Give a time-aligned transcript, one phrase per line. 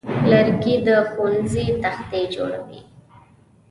[0.31, 2.81] لرګی د ښوونځي تختې جوړوي.